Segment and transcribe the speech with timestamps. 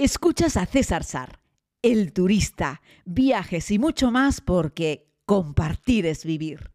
[0.00, 1.40] Escuchas a César Sar,
[1.82, 6.70] el turista, viajes y mucho más porque compartir es vivir.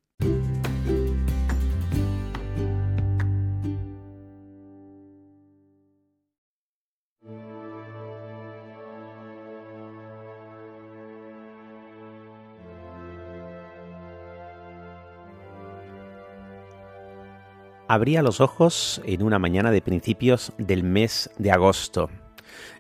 [17.88, 22.09] Abría los ojos en una mañana de principios del mes de agosto.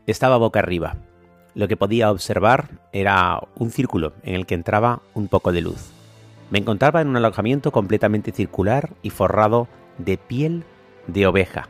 [0.07, 0.95] Estaba boca arriba.
[1.55, 5.91] Lo que podía observar era un círculo en el que entraba un poco de luz.
[6.49, 10.63] Me encontraba en un alojamiento completamente circular y forrado de piel
[11.07, 11.67] de oveja.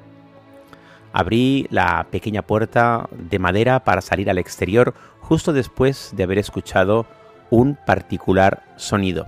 [1.12, 7.05] Abrí la pequeña puerta de madera para salir al exterior justo después de haber escuchado
[7.49, 9.27] un particular sonido.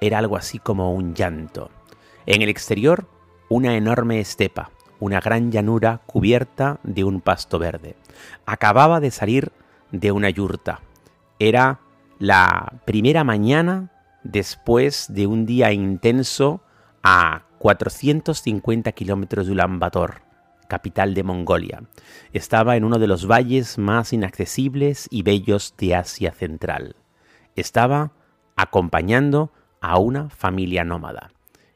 [0.00, 1.70] Era algo así como un llanto.
[2.26, 3.06] En el exterior,
[3.48, 4.70] una enorme estepa,
[5.02, 7.96] una gran llanura cubierta de un pasto verde.
[8.46, 9.50] Acababa de salir
[9.90, 10.80] de una yurta.
[11.40, 11.80] Era
[12.20, 13.90] la primera mañana
[14.22, 16.62] después de un día intenso
[17.02, 20.22] a 450 kilómetros de Ulaanbaatar,
[20.68, 21.82] capital de Mongolia.
[22.32, 26.94] Estaba en uno de los valles más inaccesibles y bellos de Asia Central.
[27.56, 28.12] Estaba
[28.54, 29.50] acompañando
[29.80, 31.32] a una familia nómada.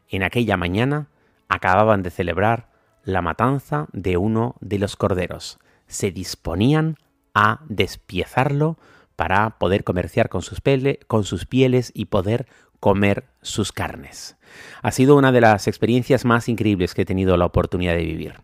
[0.08, 1.08] En aquella mañana
[1.48, 2.75] acababan de celebrar
[3.06, 5.58] la matanza de uno de los corderos.
[5.86, 6.96] Se disponían
[7.34, 8.76] a despiezarlo
[9.14, 10.60] para poder comerciar con sus,
[11.06, 12.46] con sus pieles y poder
[12.80, 14.36] comer sus carnes.
[14.82, 18.34] Ha sido una de las experiencias más increíbles que he tenido la oportunidad de vivir.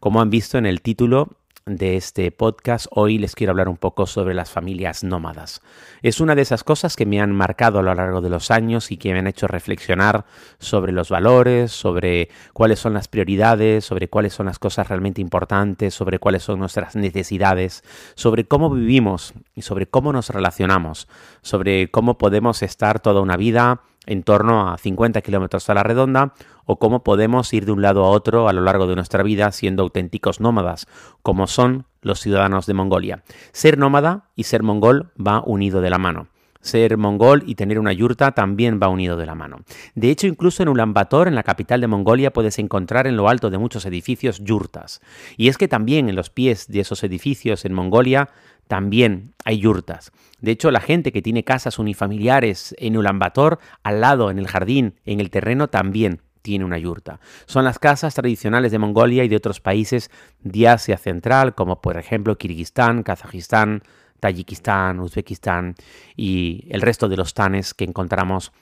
[0.00, 1.38] Como han visto en el título,
[1.76, 5.62] de este podcast, hoy les quiero hablar un poco sobre las familias nómadas.
[6.02, 8.90] Es una de esas cosas que me han marcado a lo largo de los años
[8.90, 10.24] y que me han hecho reflexionar
[10.58, 15.94] sobre los valores, sobre cuáles son las prioridades, sobre cuáles son las cosas realmente importantes,
[15.94, 21.08] sobre cuáles son nuestras necesidades, sobre cómo vivimos y sobre cómo nos relacionamos,
[21.42, 26.34] sobre cómo podemos estar toda una vida en torno a 50 kilómetros a la redonda,
[26.66, 29.52] o cómo podemos ir de un lado a otro a lo largo de nuestra vida
[29.52, 30.88] siendo auténticos nómadas,
[31.22, 33.22] como son los ciudadanos de Mongolia.
[33.52, 36.26] Ser nómada y ser mongol va unido de la mano.
[36.60, 39.60] Ser mongol y tener una yurta también va unido de la mano.
[39.94, 43.50] De hecho, incluso en Ulaanbaatar, en la capital de Mongolia, puedes encontrar en lo alto
[43.50, 45.00] de muchos edificios yurtas.
[45.36, 48.28] Y es que también en los pies de esos edificios en Mongolia
[48.68, 50.12] también hay yurtas.
[50.40, 54.94] De hecho, la gente que tiene casas unifamiliares en Ulaanbaatar, al lado, en el jardín,
[55.04, 57.20] en el terreno, también tiene una yurta.
[57.46, 60.10] Son las casas tradicionales de Mongolia y de otros países
[60.40, 63.82] de Asia Central, como por ejemplo Kirguistán, Kazajistán,
[64.20, 65.74] Tayikistán, Uzbekistán
[66.16, 68.52] y el resto de los tanes que encontramos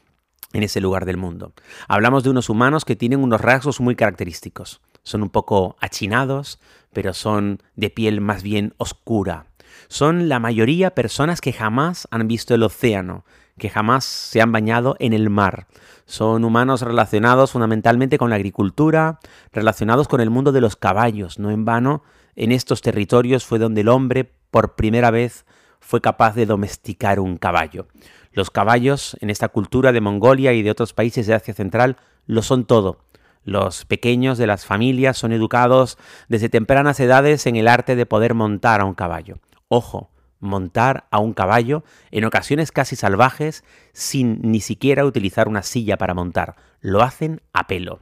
[0.53, 1.53] en ese lugar del mundo.
[1.89, 4.81] Hablamos de unos humanos que tienen unos rasgos muy característicos.
[5.03, 6.59] Son un poco achinados,
[6.93, 9.47] pero son de piel más bien oscura.
[9.89, 13.25] Son la mayoría personas que jamás han visto el océano,
[13.59, 15.67] que jamás se han bañado en el mar.
[16.07, 19.19] Son humanos relacionados fundamentalmente con la agricultura,
[19.53, 21.39] relacionados con el mundo de los caballos.
[21.39, 22.03] No en vano,
[22.39, 25.45] en estos territorios fue donde el hombre por primera vez
[25.81, 27.89] fue capaz de domesticar un caballo.
[28.33, 31.97] Los caballos en esta cultura de Mongolia y de otros países de Asia Central
[32.27, 33.01] lo son todo.
[33.43, 35.99] Los pequeños de las familias son educados
[36.29, 39.41] desde tempranas edades en el arte de poder montar a un caballo.
[39.67, 41.83] Ojo, montar a un caballo,
[42.13, 46.55] en ocasiones casi salvajes, sin ni siquiera utilizar una silla para montar.
[46.81, 47.99] Lo hacen a pelo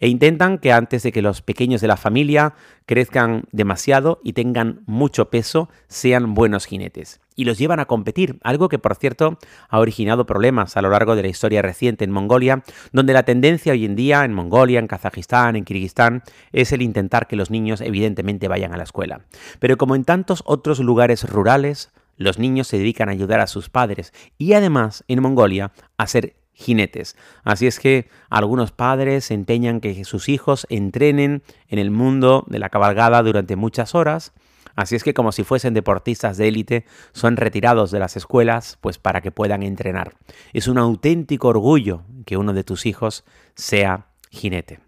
[0.00, 2.54] e intentan que antes de que los pequeños de la familia
[2.86, 7.20] crezcan demasiado y tengan mucho peso, sean buenos jinetes.
[7.34, 9.38] Y los llevan a competir, algo que por cierto
[9.68, 13.72] ha originado problemas a lo largo de la historia reciente en Mongolia, donde la tendencia
[13.72, 16.22] hoy en día en Mongolia, en Kazajistán, en Kirguistán,
[16.52, 19.20] es el intentar que los niños evidentemente vayan a la escuela.
[19.58, 23.68] Pero como en tantos otros lugares rurales, los niños se dedican a ayudar a sus
[23.68, 27.16] padres y además en Mongolia a ser jinetes.
[27.44, 32.70] Así es que algunos padres empeñan que sus hijos entrenen en el mundo de la
[32.70, 34.32] cabalgada durante muchas horas.
[34.74, 38.98] Así es que como si fuesen deportistas de élite, son retirados de las escuelas pues
[38.98, 40.14] para que puedan entrenar.
[40.52, 44.80] Es un auténtico orgullo que uno de tus hijos sea jinete.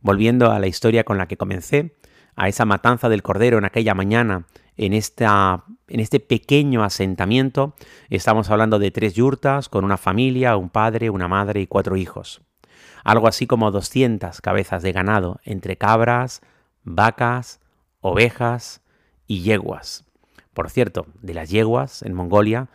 [0.00, 1.94] Volviendo a la historia con la que comencé,
[2.36, 4.44] a esa matanza del cordero en aquella mañana
[4.76, 7.74] en, esta, en este pequeño asentamiento.
[8.10, 12.42] Estamos hablando de tres yurtas con una familia, un padre, una madre y cuatro hijos.
[13.04, 16.40] Algo así como 200 cabezas de ganado entre cabras,
[16.82, 17.60] vacas,
[18.00, 18.82] ovejas
[19.26, 20.04] y yeguas.
[20.54, 22.68] Por cierto, de las yeguas en Mongolia,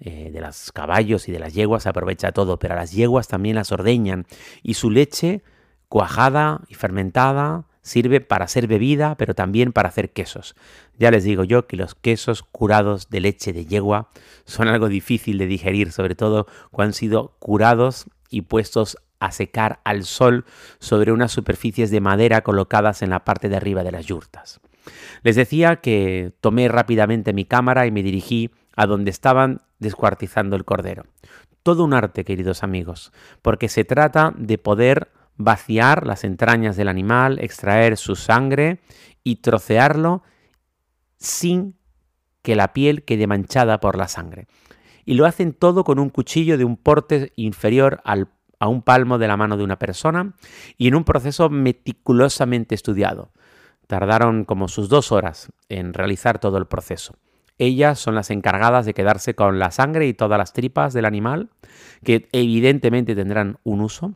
[0.00, 3.28] eh, de los caballos y de las yeguas se aprovecha todo, pero a las yeguas
[3.28, 4.26] también las ordeñan
[4.62, 5.42] y su leche
[5.88, 10.54] cuajada y fermentada sirve para hacer bebida, pero también para hacer quesos.
[10.98, 14.10] Ya les digo yo que los quesos curados de leche de yegua
[14.44, 19.80] son algo difícil de digerir, sobre todo cuando han sido curados y puestos a secar
[19.84, 20.44] al sol
[20.78, 24.60] sobre unas superficies de madera colocadas en la parte de arriba de las yurtas.
[25.22, 30.64] Les decía que tomé rápidamente mi cámara y me dirigí a donde estaban descuartizando el
[30.64, 31.04] cordero.
[31.62, 33.12] Todo un arte, queridos amigos,
[33.42, 38.80] porque se trata de poder vaciar las entrañas del animal, extraer su sangre
[39.24, 40.22] y trocearlo
[41.16, 41.76] sin
[42.42, 44.46] que la piel quede manchada por la sangre.
[45.04, 49.28] Y lo hacen todo con un cuchillo de un porte inferior a un palmo de
[49.28, 50.34] la mano de una persona
[50.76, 53.32] y en un proceso meticulosamente estudiado.
[53.86, 57.14] Tardaron como sus dos horas en realizar todo el proceso.
[57.56, 61.50] Ellas son las encargadas de quedarse con la sangre y todas las tripas del animal,
[62.04, 64.14] que evidentemente tendrán un uso,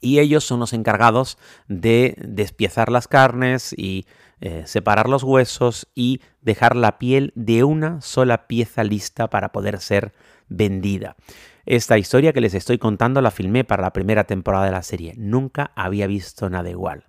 [0.00, 1.38] y ellos son los encargados
[1.68, 4.06] de despiezar las carnes y
[4.40, 9.80] eh, separar los huesos y dejar la piel de una sola pieza lista para poder
[9.80, 10.14] ser
[10.48, 11.16] vendida.
[11.66, 15.14] Esta historia que les estoy contando la filmé para la primera temporada de la serie.
[15.18, 17.04] Nunca había visto nada igual.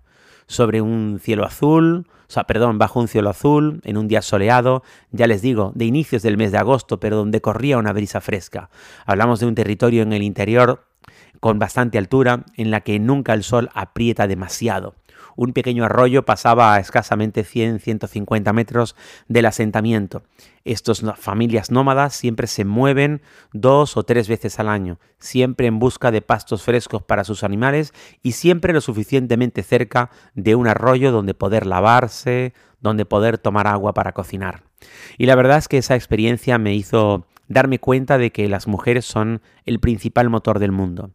[0.46, 4.82] Sobre un cielo azul, o sea, perdón, bajo un cielo azul, en un día soleado,
[5.10, 8.68] ya les digo, de inicios del mes de agosto, pero donde corría una brisa fresca.
[9.06, 10.84] Hablamos de un territorio en el interior
[11.42, 14.94] con bastante altura, en la que nunca el sol aprieta demasiado.
[15.34, 18.94] Un pequeño arroyo pasaba a escasamente 100-150 metros
[19.26, 20.22] del asentamiento.
[20.64, 23.22] Estas familias nómadas siempre se mueven
[23.52, 27.92] dos o tres veces al año, siempre en busca de pastos frescos para sus animales
[28.22, 33.94] y siempre lo suficientemente cerca de un arroyo donde poder lavarse, donde poder tomar agua
[33.94, 34.62] para cocinar.
[35.18, 39.06] Y la verdad es que esa experiencia me hizo darme cuenta de que las mujeres
[39.06, 41.10] son el principal motor del mundo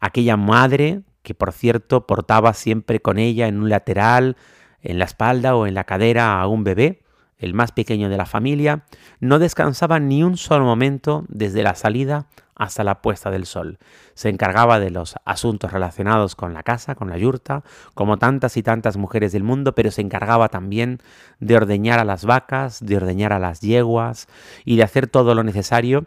[0.00, 4.36] aquella madre que por cierto portaba siempre con ella en un lateral,
[4.82, 7.02] en la espalda o en la cadera a un bebé,
[7.38, 8.84] el más pequeño de la familia,
[9.18, 13.78] no descansaba ni un solo momento desde la salida hasta la puesta del sol.
[14.12, 17.62] Se encargaba de los asuntos relacionados con la casa, con la yurta,
[17.94, 21.00] como tantas y tantas mujeres del mundo, pero se encargaba también
[21.38, 24.28] de ordeñar a las vacas, de ordeñar a las yeguas
[24.66, 26.04] y de hacer todo lo necesario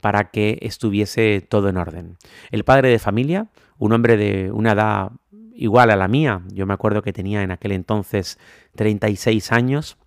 [0.00, 2.16] para que estuviese todo en orden.
[2.50, 3.48] El padre de familia,
[3.78, 5.12] un hombre de una edad
[5.54, 8.38] igual a la mía, yo me acuerdo que tenía en aquel entonces
[8.74, 9.98] 36 años,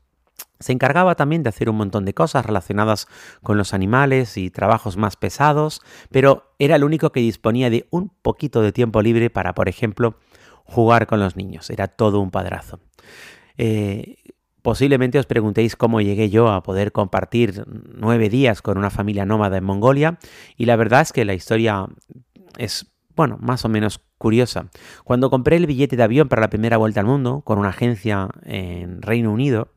[0.60, 3.08] se encargaba también de hacer un montón de cosas relacionadas
[3.44, 8.10] con los animales y trabajos más pesados, pero era el único que disponía de un
[8.10, 10.18] poquito de tiempo libre para, por ejemplo,
[10.64, 11.70] jugar con los niños.
[11.70, 12.80] Era todo un padrazo.
[13.58, 14.18] Eh,
[14.66, 19.58] Posiblemente os preguntéis cómo llegué yo a poder compartir nueve días con una familia nómada
[19.58, 20.18] en Mongolia
[20.58, 21.86] y la verdad es que la historia
[22.58, 24.72] es, bueno, más o menos curiosa.
[25.04, 28.30] Cuando compré el billete de avión para la primera vuelta al mundo con una agencia
[28.44, 29.70] en Reino Unido,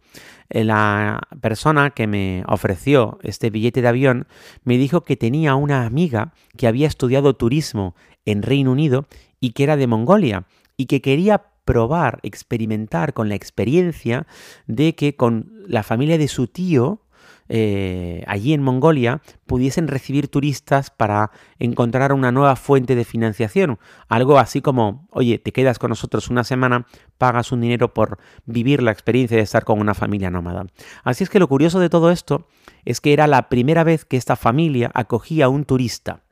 [0.48, 4.26] eh, la persona que me ofreció este billete de avión
[4.64, 7.94] me dijo que tenía una amiga que había estudiado turismo
[8.24, 9.06] en Reino Unido
[9.38, 10.46] y que era de Mongolia
[10.78, 14.26] y que quería probar, experimentar con la experiencia
[14.66, 17.02] de que con la familia de su tío,
[17.50, 23.78] eh, allí en Mongolia pudiesen recibir turistas para encontrar una nueva fuente de financiación.
[24.08, 26.86] Algo así como, oye, te quedas con nosotros una semana,
[27.18, 28.16] pagas un dinero por
[28.46, 30.64] vivir la experiencia de estar con una familia nómada.
[31.04, 32.48] Así es que lo curioso de todo esto
[32.86, 36.22] es que era la primera vez que esta familia acogía a un turista.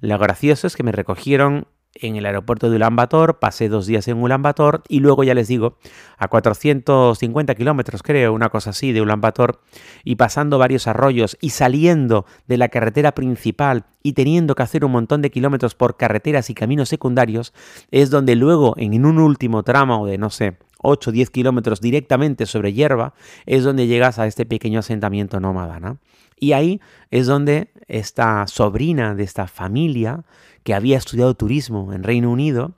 [0.00, 4.22] Lo gracioso es que me recogieron en el aeropuerto de Ulaanbaatar, pasé dos días en
[4.22, 5.76] Ulaanbaatar y luego ya les digo,
[6.16, 9.58] a 450 kilómetros creo, una cosa así, de Ulaanbaatar
[10.04, 14.92] y pasando varios arroyos y saliendo de la carretera principal y teniendo que hacer un
[14.92, 17.52] montón de kilómetros por carreteras y caminos secundarios,
[17.90, 22.46] es donde luego en un último tramo de, no sé, 8 o 10 kilómetros directamente
[22.46, 23.14] sobre hierba,
[23.46, 25.80] es donde llegas a este pequeño asentamiento nómada.
[25.80, 25.98] ¿no?
[26.38, 26.80] Y ahí
[27.10, 30.24] es donde esta sobrina de esta familia,
[30.64, 32.72] que había estudiado turismo en Reino Unido,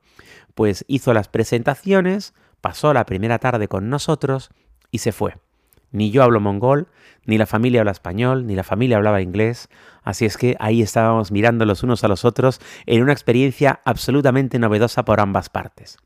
[0.54, 4.50] pues hizo las presentaciones, pasó la primera tarde con nosotros
[4.90, 5.36] y se fue.
[5.90, 6.88] Ni yo hablo mongol,
[7.24, 9.68] ni la familia habla español, ni la familia hablaba inglés,
[10.02, 14.58] así es que ahí estábamos mirando los unos a los otros en una experiencia absolutamente
[14.58, 15.98] novedosa por ambas partes.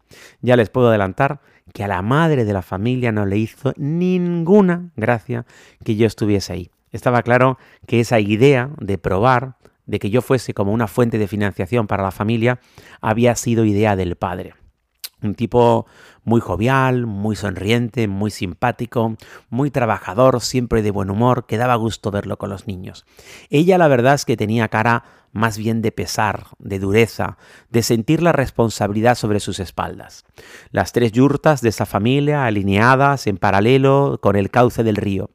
[0.42, 1.40] Ya les puedo adelantar
[1.73, 5.47] que a la madre de la familia no le hizo ninguna gracia
[5.85, 6.70] que yo estuviese ahí.
[6.92, 9.56] Estaba claro que esa idea de probar
[9.88, 12.61] de que yo fuese como una fuente de financiación para la familia
[13.00, 14.54] había sido idea del padre.
[15.21, 15.87] Un tipo
[16.23, 19.16] muy jovial, muy sonriente, muy simpático,
[19.49, 23.04] muy trabajador, siempre de buen humor, que daba gusto verlo con los niños.
[23.50, 25.02] Ella la verdad es que tenía cara
[25.33, 27.38] más bien de pesar, de dureza,
[27.71, 30.25] de sentir la responsabilidad sobre sus espaldas.
[30.71, 35.30] Las tres yurtas de esa familia alineadas en paralelo con el cauce del río.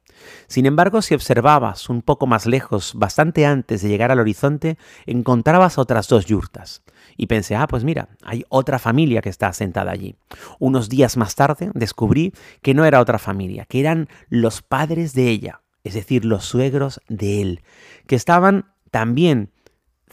[0.46, 5.78] Sin embargo, si observabas un poco más lejos, bastante antes de llegar al horizonte, encontrabas
[5.78, 6.82] otras dos yurtas.
[7.16, 10.16] Y pensé, ah, pues mira, hay otra familia que está asentada allí.
[10.58, 15.28] Unos días más tarde descubrí que no era otra familia, que eran los padres de
[15.28, 17.62] ella, es decir, los suegros de él,
[18.06, 19.50] que estaban también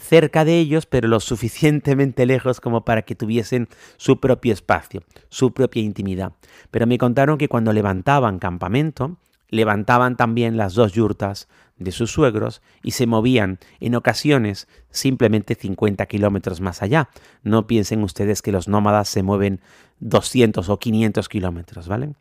[0.02, 5.52] cerca de ellos, pero lo suficientemente lejos como para que tuviesen su propio espacio, su
[5.52, 6.32] propia intimidad.
[6.70, 9.18] Pero me contaron que cuando levantaban campamento,
[9.52, 16.06] levantaban también las dos yurtas de sus suegros y se movían en ocasiones simplemente 50
[16.06, 17.10] kilómetros más allá.
[17.42, 19.60] No piensen ustedes que los nómadas se mueven
[20.00, 22.14] 200 o 500 kilómetros, ¿vale?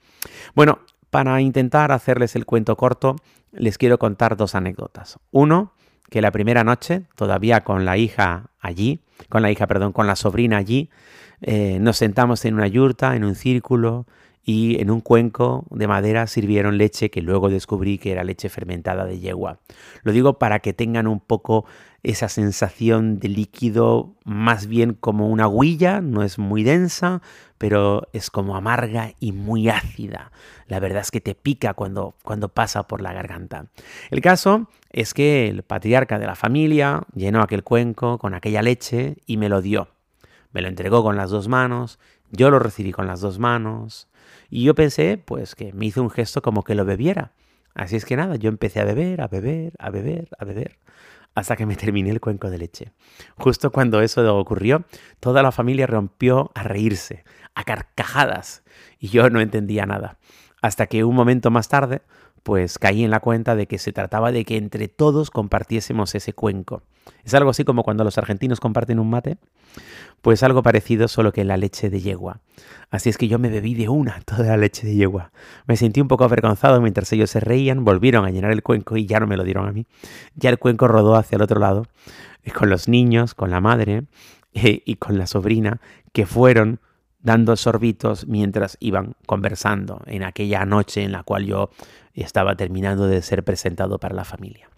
[0.55, 3.15] Bueno, para intentar hacerles el cuento corto,
[3.53, 5.17] les quiero contar dos anécdotas.
[5.31, 5.73] Uno,
[6.09, 10.17] que la primera noche, todavía con la hija allí, con la hija, perdón, con la
[10.17, 10.89] sobrina allí,
[11.41, 14.05] eh, nos sentamos en una yurta, en un círculo,
[14.43, 19.05] y en un cuenco de madera sirvieron leche que luego descubrí que era leche fermentada
[19.05, 19.59] de yegua.
[20.03, 21.65] Lo digo para que tengan un poco
[22.03, 27.21] esa sensación de líquido más bien como una huilla, no es muy densa,
[27.59, 30.31] pero es como amarga y muy ácida.
[30.67, 33.67] La verdad es que te pica cuando, cuando pasa por la garganta.
[34.09, 39.17] El caso es que el patriarca de la familia llenó aquel cuenco con aquella leche
[39.27, 39.89] y me lo dio.
[40.51, 41.99] Me lo entregó con las dos manos,
[42.31, 44.07] yo lo recibí con las dos manos,
[44.49, 47.33] y yo pensé, pues, que me hizo un gesto como que lo bebiera.
[47.73, 50.77] Así es que nada, yo empecé a beber, a beber, a beber, a beber,
[51.35, 52.91] hasta que me terminé el cuenco de leche.
[53.37, 54.83] Justo cuando eso ocurrió,
[55.19, 57.23] toda la familia rompió a reírse,
[57.55, 58.63] a carcajadas,
[58.99, 60.17] y yo no entendía nada.
[60.61, 62.01] Hasta que un momento más tarde,
[62.43, 66.33] pues caí en la cuenta de que se trataba de que entre todos compartiésemos ese
[66.33, 66.83] cuenco.
[67.23, 69.37] Es algo así como cuando los argentinos comparten un mate,
[70.21, 72.41] pues algo parecido solo que la leche de yegua.
[72.89, 75.31] Así es que yo me bebí de una toda la leche de yegua.
[75.65, 79.05] Me sentí un poco avergonzado mientras ellos se reían, volvieron a llenar el cuenco y
[79.05, 79.85] ya no me lo dieron a mí.
[80.35, 81.87] Ya el cuenco rodó hacia el otro lado,
[82.43, 84.03] eh, con los niños, con la madre
[84.53, 85.79] eh, y con la sobrina,
[86.13, 86.79] que fueron
[87.19, 91.69] dando sorbitos mientras iban conversando en aquella noche en la cual yo
[92.13, 94.70] estaba terminando de ser presentado para la familia.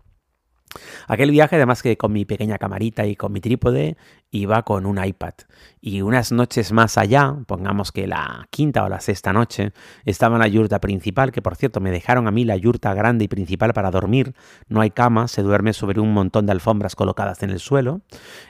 [1.07, 3.97] Aquel viaje, además que con mi pequeña camarita y con mi trípode,
[4.31, 5.33] iba con un iPad.
[5.79, 9.73] Y unas noches más allá, pongamos que la quinta o la sexta noche,
[10.05, 13.25] estaba en la yurta principal, que por cierto me dejaron a mí la yurta grande
[13.25, 14.33] y principal para dormir.
[14.67, 18.01] No hay cama, se duerme sobre un montón de alfombras colocadas en el suelo.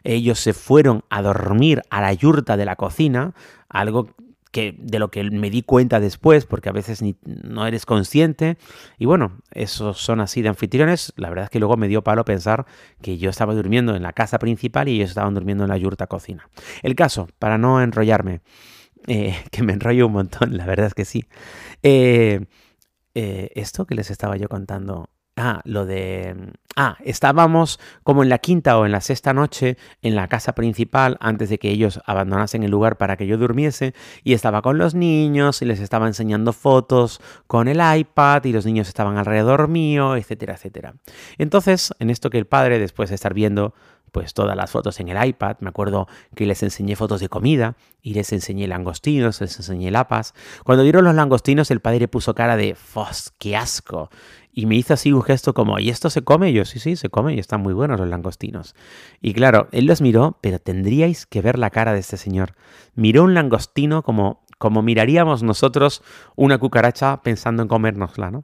[0.03, 3.33] Ellos se fueron a dormir a la yurta de la cocina,
[3.67, 4.09] algo
[4.53, 8.57] que de lo que me di cuenta después, porque a veces no eres consciente.
[8.99, 11.11] Y bueno, esos son así de anfitriones.
[11.17, 12.67] La verdad es que luego me dio palo pensar
[13.01, 16.05] que yo estaba durmiendo en la casa principal y ellos estaban durmiendo en la yurta
[16.05, 16.47] cocina.
[16.83, 18.41] El caso, para no enrollarme,
[19.07, 21.25] eh, que me enrollo un montón, la verdad es que sí.
[21.81, 22.45] Eh,
[23.15, 25.09] eh, esto que les estaba yo contando
[25.45, 26.53] Ah, lo de...
[26.77, 31.17] Ah, estábamos como en la quinta o en la sexta noche en la casa principal
[31.19, 34.95] antes de que ellos abandonasen el lugar para que yo durmiese y estaba con los
[34.95, 40.15] niños y les estaba enseñando fotos con el iPad y los niños estaban alrededor mío,
[40.15, 40.93] etcétera, etcétera.
[41.37, 43.73] Entonces, en esto que el padre, después de estar viendo
[44.13, 45.57] pues todas las fotos en el iPad.
[45.59, 50.35] Me acuerdo que les enseñé fotos de comida y les enseñé langostinos, les enseñé lapas.
[50.63, 54.11] Cuando vieron los langostinos, el padre puso cara de ¡Fos, qué asco!
[54.53, 56.51] Y me hizo así un gesto como, ¿y esto se come?
[56.51, 58.75] Y yo, sí, sí, se come y están muy buenos los langostinos.
[59.19, 62.53] Y claro, él los miró, pero tendríais que ver la cara de este señor.
[62.93, 66.03] Miró un langostino como, como miraríamos nosotros
[66.35, 68.43] una cucaracha pensando en comérnosla, ¿no?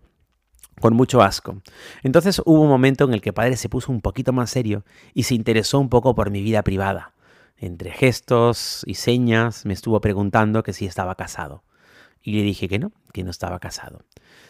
[0.80, 1.62] con mucho asco.
[2.04, 5.24] Entonces hubo un momento en el que padre se puso un poquito más serio y
[5.24, 7.14] se interesó un poco por mi vida privada.
[7.58, 11.64] Entre gestos y señas me estuvo preguntando que si estaba casado.
[12.30, 14.04] Y le dije que no, que no estaba casado.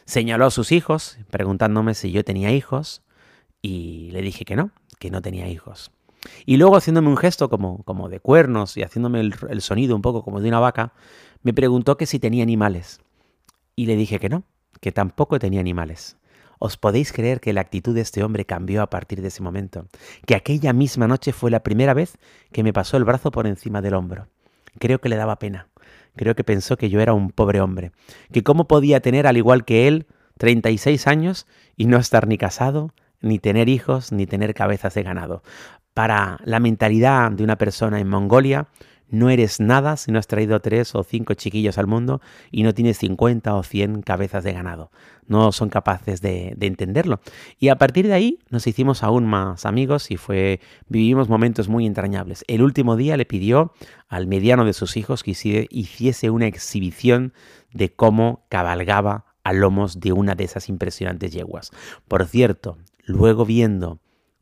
[0.04, 3.04] Señaló a sus hijos, preguntándome si yo tenía hijos,
[3.62, 5.90] y le dije que no, que no tenía hijos.
[6.46, 10.02] Y luego haciéndome un gesto como, como de cuernos y haciéndome el, el sonido un
[10.02, 10.92] poco como de una vaca,
[11.42, 13.00] me preguntó que si tenía animales.
[13.78, 14.44] Y le dije que no,
[14.82, 16.18] que tampoco tenía animales.
[16.60, 19.88] ¿Os podéis creer que la actitud de este hombre cambió a partir de ese momento?
[20.26, 22.18] Que aquella misma noche fue la primera vez
[22.52, 24.28] que me pasó el brazo por encima del hombro.
[24.80, 25.69] Creo que le daba pena.
[26.20, 27.94] Creo que pensó que yo era un pobre hombre.
[28.34, 30.06] Que cómo podía tener, al igual que él,
[30.38, 31.48] 36 años
[31.78, 35.44] y no estar ni casado, ni tener hijos, ni tener cabezas de ganado.
[35.94, 38.68] Para la mentalidad de una persona en Mongolia,
[39.12, 42.74] No eres nada si no has traído tres o cinco chiquillos al mundo y no
[42.74, 44.92] tienes 50 o 100 cabezas de ganado.
[45.26, 47.20] No son capaces de, entenderlo.
[47.60, 51.88] Y a partir de ahí nos hicimos aún más amigos y fue, vivimos momentos muy
[51.88, 52.44] entrañables.
[52.48, 53.74] El último día le pidió
[54.08, 57.34] al mediano de sus hijos que hiciese una exhibición
[57.74, 61.72] de cómo cabalgaba a lomos de una de esas impresionantes yeguas.
[62.08, 64.00] Por cierto, luego viendo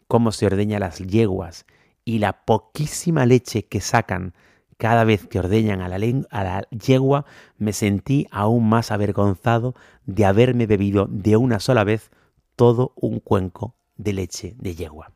[0.08, 1.66] cómo se ordeña las yeguas
[2.04, 4.34] y la poquísima leche que sacan
[4.78, 5.96] cada vez que ordeñan a la,
[6.30, 7.26] a la, yegua,
[7.58, 12.12] me sentí aún más avergonzado de haberme bebido de una sola vez
[12.56, 15.12] todo un cuenco de leche de yegua.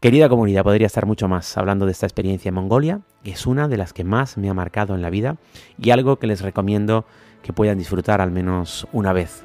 [0.00, 3.68] Querida comunidad, podría estar mucho más hablando de esta experiencia en Mongolia, que es una
[3.68, 5.36] de las que más me ha marcado en la vida
[5.78, 7.04] y algo que les recomiendo
[7.42, 9.44] que puedan disfrutar al menos una vez.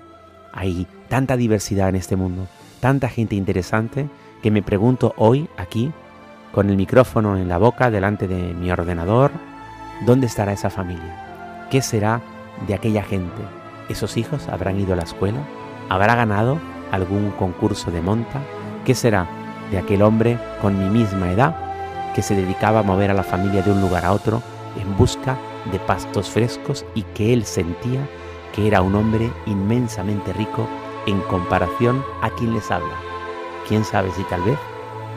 [0.54, 2.48] Hay tanta diversidad en este mundo,
[2.80, 4.08] tanta gente interesante,
[4.42, 5.92] que me pregunto hoy aquí
[6.56, 9.30] con el micrófono en la boca delante de mi ordenador,
[10.06, 11.68] ¿dónde estará esa familia?
[11.70, 12.22] ¿Qué será
[12.66, 13.42] de aquella gente?
[13.90, 15.40] ¿Esos hijos habrán ido a la escuela?
[15.90, 16.58] ¿Habrá ganado
[16.94, 18.40] algún concurso de monta?
[18.86, 19.28] ¿Qué será
[19.70, 21.58] de aquel hombre con mi misma edad
[22.16, 24.42] que se dedicaba a mover a la familia de un lugar a otro
[24.80, 25.38] en busca
[25.74, 28.08] de pastos frescos y que él sentía
[28.54, 30.70] que era un hombre inmensamente rico
[31.06, 32.96] en comparación a quien les habla?
[33.68, 34.58] ¿Quién sabe si tal vez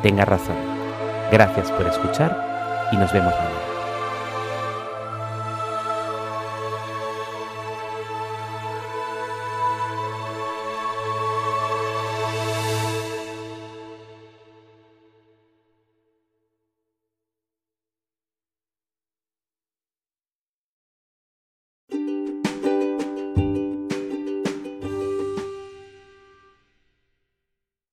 [0.03, 0.78] tenga razón?
[1.31, 3.68] Gracias por escuchar y nos vemos mañana.